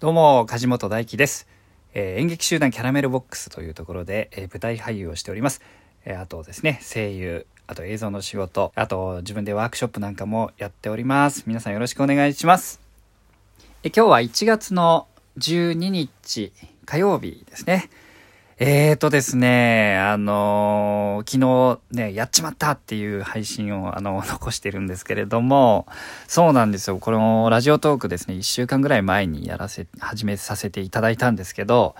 [0.00, 1.48] どうも、梶本大輝です、
[1.92, 5.60] えー演劇集団キャラメルボックスというところで、えー舞台俳優をしております。
[6.04, 11.42] えーあとですね、声優、あと映像の仕事、あと自分でワークショップなんかもやっております。
[11.48, 12.80] 皆さんよろしくお願いします。
[13.82, 15.08] え今日は1月の
[15.38, 16.52] 12日
[16.84, 17.90] 火曜日ですね。
[18.60, 25.86] えーとですね、あのー昨日ね、やっちまったっていう配信を、あの、 残してるんですけれども、
[26.26, 26.98] そうなんですよ。
[26.98, 31.94] このラジオトークですね、1週間ぐらい前にやらせ、始めさせていただいたんですけど、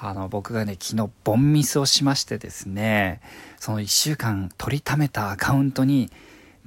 [0.00, 3.20] あの、僕がね、昨日ボンミスをしましてですね、
[3.58, 6.12] その1週間取りためたアカウントに、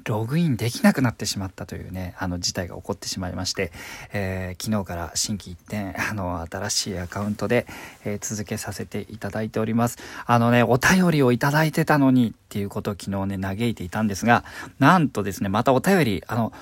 [0.07, 3.71] ログインできなくなってしまったというね、あの事態が起こってしまいまして、
[4.13, 7.67] えー昨日から新規一転、あの、新しいアカウントで、
[8.05, 9.97] えー続けさせていただいております。
[10.25, 14.43] あのね、お便りをいただいてたのにっていうことを昨日ね、嘆いていたんですが、
[14.79, 16.53] なんとですね、またお便り、あの、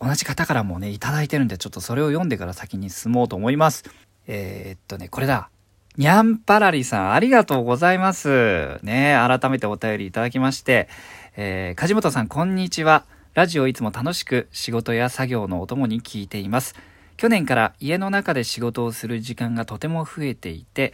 [0.00, 3.84] 同じ方からもね、いただいてるんで、ちょっとそれを読んでから先に進もうと思います。
[4.26, 5.50] えーっとね、これだ。
[5.98, 8.78] にゃんぱらりさん、ありがとうございます。
[8.84, 10.88] ね、改めてお便りいただきまして、
[11.36, 13.04] えー、梶本さん、こんにちは。
[13.34, 16.76] ラジオいつも楽しく仕事や作業のお供に聞いています。
[17.16, 20.92] 去年から家の中で仕事をする時間がとても増えていて、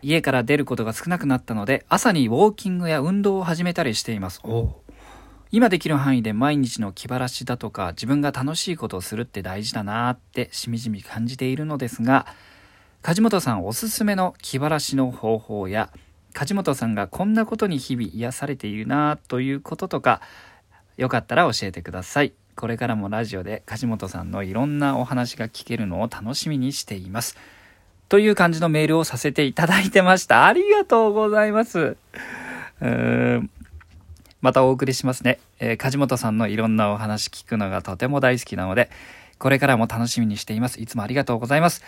[0.00, 4.40] 家から出ることが少なくなったので、朝にウォーキングや運動を始めたりしています。
[5.50, 12.26] 今できる範囲で毎日の気晴らしだとか自分が楽しいことをするって大事だなーってしみじみ感じているのですが
[13.02, 15.90] 梶本さんおすすめの気晴らしの方法や
[16.32, 20.20] 梶本さんがこんなことに日々癒されているなということとか
[20.96, 27.36] よかったら教えてくださいこれからもラジオで梶本さんのいろんなお話が聞けるのを楽しみにしています
[28.08, 31.96] という感じのメールをさせていただいてましたありがとうございます
[34.46, 35.40] またお送りしますね。
[35.58, 38.90] えー梶本さんのいろんなお話聞くのがとても大好きなので、
[39.38, 40.80] これからも楽しみにしています。
[40.80, 41.82] いつもありがとうございます。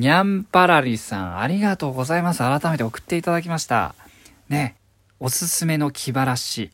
[0.00, 2.38] にゃんぱらりさん、ありがとうございます。
[2.38, 3.94] 改めて送っていただきました。
[4.48, 4.76] ね、
[5.20, 6.70] おすすめの気晴らし。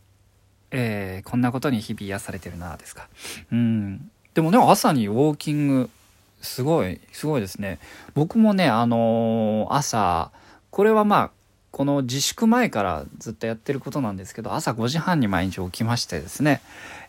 [0.71, 3.09] えーこんなことに日々癒されてるな、ですか。
[3.51, 4.13] うん。
[4.35, 5.91] でもね、朝にウォーキング、
[6.41, 7.81] すごい、すごいですね。
[8.15, 10.31] 僕もね、あのー朝、
[10.71, 11.31] これはまあ、
[11.73, 16.63] この自粛前からずっとやってることなんですけど朝5時半に毎日起きましてですね、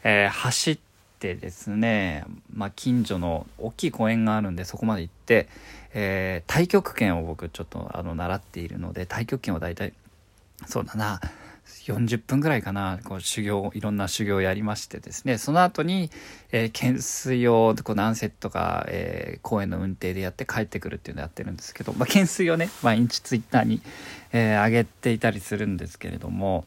[0.04, 0.87] えー走って
[1.20, 5.48] ですね、まあ、近所の大きい公園があるんでそこまで行って、
[5.94, 9.94] えー太極拳を僕ちょっとあの習っているので太極拳を大体
[10.66, 11.20] そうだな
[11.86, 16.10] 40分ぐらいかなこう修行いろんな修行をやりましてですねその後に、
[16.52, 23.82] えー懸垂をこう何セットか、えー公園の運転でやって帰ってくるっていうのをやってるんですけど、まあ、懸垂をね毎日ツイッターに、
[24.32, 26.66] えー上げていたりするんですけれども、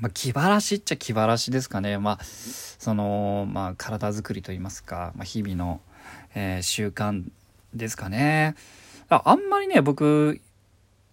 [0.00, 1.98] まあ、気晴らしっちゃ気晴らしですかね。
[1.98, 5.80] まあそのまあ体づくりといいますか、まあ、日々の、
[6.34, 7.24] えー習慣
[7.74, 8.54] ですかね。
[9.08, 10.40] ああんまりね僕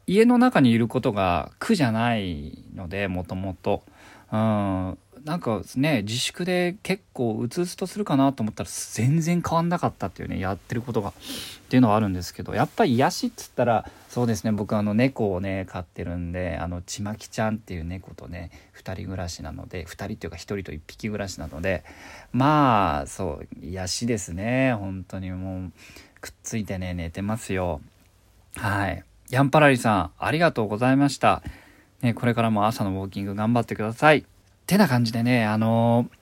[0.05, 3.83] 家の中にいることが苦じゃないのでもともと。
[4.31, 4.97] うん。
[5.27, 11.13] なんかね自粛で結構うつうつとするかなと思ったら全然変わんなかったっていうねやってることがっ
[11.69, 21.83] ていうのはあるんですけどやっぱり癒しっつったらそうですね僕あの猫をね飼ってるんであのちまきちゃんっていう猫とね2人暮らしなので2人っていうか1人と1匹暮らしなので
[22.31, 25.71] まあそう癒しですね本当にもう
[26.21, 27.81] くっついてね寝てますよ
[28.57, 29.03] はい。
[29.29, 31.43] ヤンパラリさん、ありがとうございました。
[32.01, 34.25] ね、これからも朝のウォーキング頑張ってください。
[34.67, 36.17] てな感じでね、あのー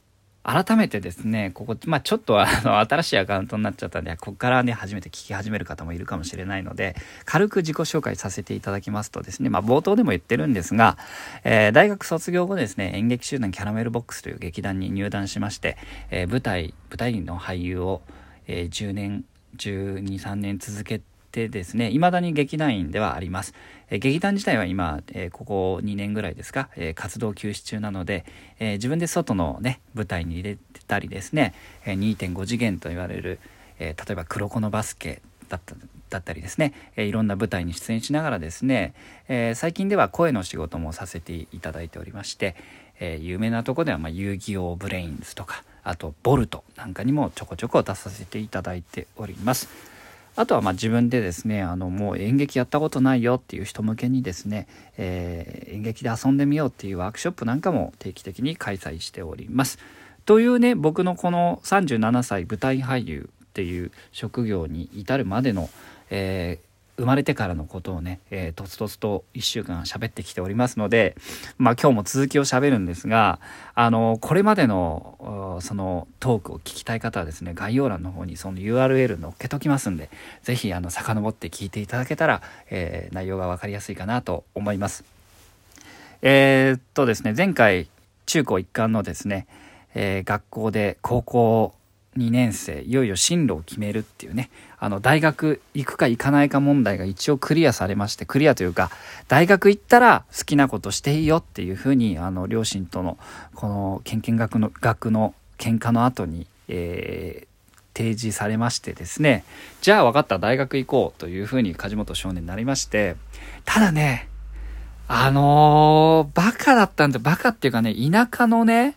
[0.47, 6.95] 改めてですね、ここ、まあちょっとあの、新しいアカウントになっちゃったんで、ここからね、初めて聞き始める方もいるかもしれないので、
[7.25, 11.00] 軽く自己紹介させていただきますとですね、まあ冒頭でも言ってるんですが、
[11.44, 15.78] えー大学卒業後ですね、演劇集団キャラメルボックスという劇団に入団しまして、
[16.11, 18.03] えー舞台、舞台の俳優を、
[18.45, 19.25] え10年、
[19.57, 21.15] 12、3年続けて
[21.50, 23.53] ですね、未だに劇団員ではあります。
[23.90, 28.25] え劇団自体は今、えここ2年ぐらいですか、え活動休止中なので、
[28.59, 31.53] え自分で外のね、舞台に入れてたりですね、
[31.85, 33.40] え2.5次元と言われる、
[33.79, 35.75] え例えば黒子のバスケだった
[36.09, 38.93] だったりですね、えいろんな舞台に出演しながらですね、
[39.28, 42.55] え最近では声の仕事もさせていただいておりまして、
[42.99, 49.95] え有名なとこでは、ま、遊戯王ブレインズとか、あとボルトなんかにもちょこちょこ出させていただいております。
[50.35, 54.67] あとはまあ自分でですね、あのもう演劇やったことないよっていう人向けにですね、
[54.97, 59.79] えー演劇で遊んでみようっていうワークショップなんかも定期的に開催しております。
[60.26, 65.70] というね、僕のこの37歳舞台俳優っていう職業に至るまでの、
[66.09, 71.16] えー生まれてからのことをね、えー、とつとつと1週間喋ってきておりますので、
[71.58, 73.40] まあ今日も続きを喋るんですが、
[73.74, 80.09] あの、これまでの、そのトークを聞きたい方はですね、概要欄の方にその URL 載っけときますんで、
[80.44, 85.03] 是非あの、遡って聞いていただけたら、えー、内容が分かりやすいかなと思います。
[86.22, 87.88] えー、っとですね、前回、
[88.26, 89.47] 中高一貫のですね、
[89.94, 91.74] えー、学校で高校
[92.17, 94.50] 2年生いよいよ進路を決めるっていうね。
[94.78, 98.91] あの大学行くか行かないか問題が一応クリアされましてクリアというか
[99.28, 103.17] 大学行ったら好きなことしていいよっていうふうにあの両親との
[103.56, 109.44] このけんけん学の学の喧嘩の後に、えー、提示されましてですね。
[109.82, 113.16] じゃあ分かった大学行こうというふうに梶本少年になりまして
[113.64, 114.28] ただね
[115.08, 118.96] あのー、バカだったんでバカっていうかね田舎のね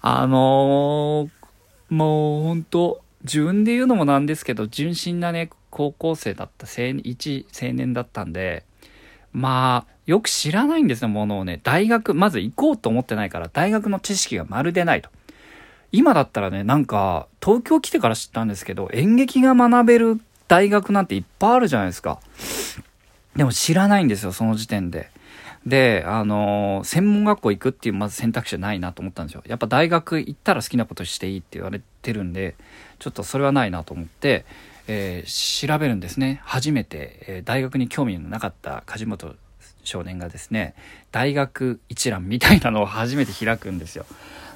[0.00, 1.39] あのー
[1.90, 8.64] もうほんと、自分で言うのもなんですけど、純真なね、高校生だった、青一青年だったんで、
[9.32, 11.60] まあ、よく知らないんですよ、ものをね。
[11.62, 15.10] 大学、まず行こうと思ってないから、大学の知識がまるでないと。
[15.92, 22.20] 今だったらね、なんか、東京来てから知ったんですけど、演劇が学べる大学なんていっぱいあるじゃないですか。
[23.36, 25.10] でも知らないんですよ、その時点で。
[25.66, 29.42] で、あの、専門学校行くっていうまず選択肢はないなと思ったんですよ。
[29.46, 32.56] やっぱ大学行ったら好きなことしていいって言われてるんで、
[32.98, 34.44] ちょっとそれはないなと思って、
[34.88, 36.40] えー、調べるんですね。
[36.44, 39.36] 初めて、えー、大学に興味のなかった梶本
[39.84, 40.74] 少年がですね、
[41.12, 44.06] 大学一覧みたいなのを初めて開くんですよ。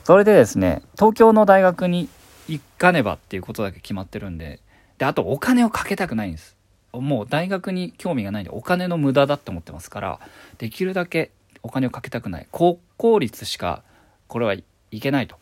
[0.05, 2.09] それでですね、東京の大学に
[2.49, 4.61] 行かねばっていうことだけ決まってるんで、
[4.99, 6.54] で、あとお金をかけたくないんです。
[7.01, 10.21] もう大学に興味がないんでお金の無駄だって思ってますから
[10.59, 11.31] できるだけ
[11.63, 12.47] お金をかけたくない。
[12.53, 13.83] 国公立しか
[14.29, 14.65] これはい
[15.01, 15.37] けないと。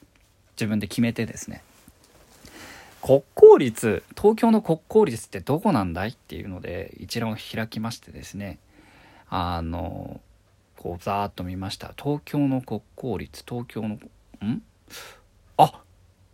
[0.57, 1.63] 自分で決めてですね。
[3.01, 8.59] 国公立東京の国公立ってどこなんだいっていうので一覧を開きましてですね。
[9.29, 10.21] あの
[10.77, 11.95] こうざーっと見ました。
[12.01, 13.95] 東京の国公立東京の
[14.45, 14.63] ん？
[15.57, 15.81] あ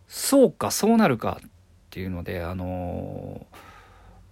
[0.07, 1.49] そうかそうなるかっ
[1.89, 3.68] ていうのであのー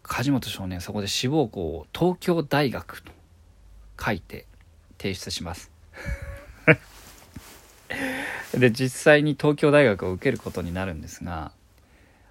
[0.08, 3.12] 梶本少年そこで志望校を東京大学と
[4.04, 4.46] 書いて
[4.98, 5.70] 提出します。
[8.58, 11.52] で実際に東京大学を受けることになるんですが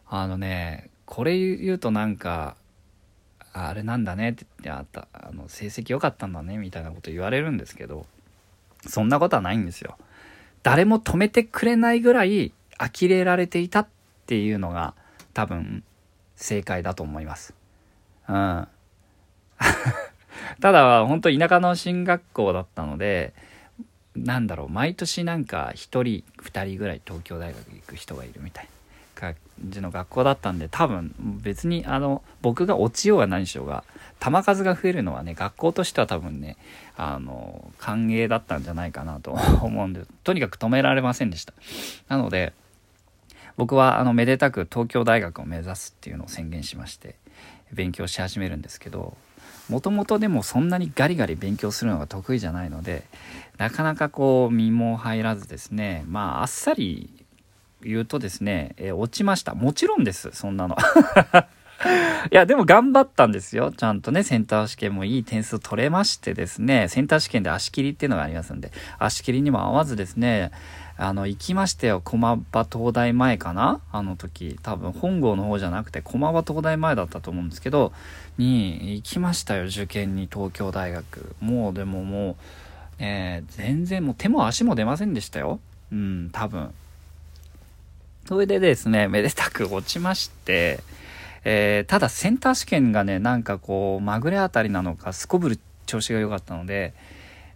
[0.08, 2.56] あのねこれ言うとなんか
[3.52, 8.06] あれなんだねってあったあの成績良かったんだねみたいなこと言われるんですけど
[8.86, 9.96] そんなことはないんですよ。
[10.62, 13.88] 誰も止めてくれないぐらい呆れられていたっ
[14.26, 14.94] ていうのが
[15.32, 15.84] 多分
[16.36, 17.54] 正解だと思います。
[18.28, 18.68] うん。
[20.60, 23.34] ただ、本当田舎の進学校だったので、
[24.14, 26.02] なんだろう、毎年なんか1人、
[26.42, 28.70] 2人ぐらい東京大学行く人がいるみたいな
[29.14, 29.34] 感
[29.68, 33.84] じの学校だったんで、多分別にあの、僕が落ちようが何しようが、
[34.20, 36.56] 球数が増えるのはね、学校としては多分ね、
[36.96, 39.32] あの、歓迎だったんじゃないかなと
[39.62, 41.52] 思うんで、とにかく止められませんでした。
[42.08, 42.54] なので、
[43.56, 47.16] 僕はあの、めでたく東京大学を目指すっていうのを宣言しまして、
[47.72, 49.16] 勉強し始めるんですけど
[49.68, 53.04] もともとでもそんなにガリガリ勉強するのが得意じゃないので
[53.58, 57.10] なかなかこう身も入らずですねまああっさり
[57.82, 60.76] 言うとですね、えー、落ちましたもちろんですそんなの
[62.32, 63.70] いや、でも頑張ったんですよ。
[63.70, 70.52] ちゃんとね、センター試験もいい点数取れましてですね、センター試験で足切りっていうのがありますんで、足切りにも合わずですね、
[70.98, 72.00] あの、行きましたよ。
[72.02, 73.82] 駒場東大前かな？
[73.92, 74.58] あの時。
[74.62, 77.92] 多分、本郷の方じゃなくて、駒場東大前だったと思うんですけど、
[78.38, 79.66] に行きましたよ。
[79.66, 81.36] 受験に東京大学。
[81.40, 82.36] もう、でももう、
[82.98, 85.60] えー、全然もう手も足も出ませんでしたよ。
[85.92, 86.72] うん、多分。
[88.26, 90.80] それでですね、めでたく落ちまして、
[91.44, 96.94] えー、ただセンター試験がね、なんかこう、まぐれあたりなのか、すこぶる調子が良かったので、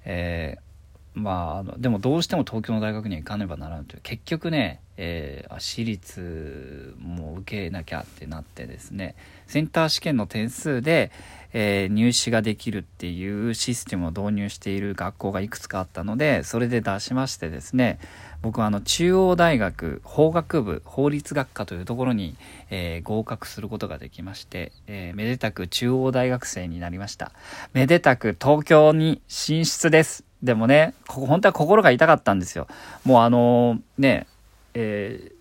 [0.04, 0.69] えー
[1.14, 9.16] まあ、あのでもどうしても東京の大学に行かねばならんという結局ね、えー、私立も受けなきゃってなってですね
[9.48, 11.10] センター試験の点数で、
[11.52, 17.98] えー、入試ができるっていうシステムを導入している学校がいくつかあったのでそれで出しましてですね
[18.40, 22.36] 僕はあの中央大学法学部法律学科というところに、
[22.70, 27.32] えー、合格することができまして、えー、めでたく中央大学生になりました。
[27.74, 30.29] めでたく東京に進出です。
[30.42, 32.66] でもね、ここ本当は心が痛かったんですよ。
[33.04, 34.26] もうあのね、
[34.74, 35.32] え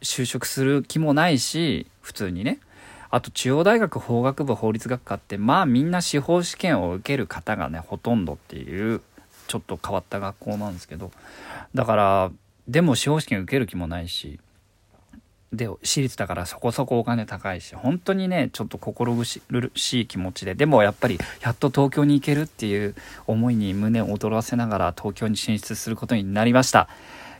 [0.00, 2.58] ー、就職する気もないし、普通にね。
[3.10, 9.00] あと中央大学法学部法律学科ってまあみんな司法試験を受ける方がねほとんどっていう
[9.46, 11.12] ちょっと変わった学校なんですけど
[11.74, 12.30] だから
[12.68, 14.40] でも司法試験受ける気もないし
[15.52, 19.40] で私立だからそこそこお金高いし本当にねちょっと心苦し
[20.00, 22.94] い気持ちででもやっぱりやっと東京に行けるっていう
[23.26, 26.88] 思いに胸を躍らせながら東京に進出することになりました。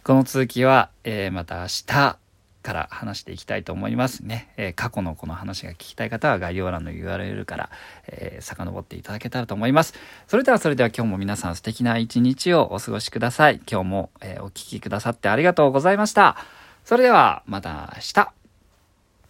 [0.04, 2.18] この続きは、えー、また明日
[2.66, 7.70] から話していきたいと思いますね、えー、過去のこの話が聞きたい方は概要欄の URL から、
[8.08, 9.94] えー、遡っていただけたらと思います。
[10.26, 13.60] それではそれでは今日も皆さん素敵な一日をお過ごしください。
[13.70, 16.36] 今日も、え、お聴きくださってありがとうございました。
[16.86, 18.35] それではまた明日。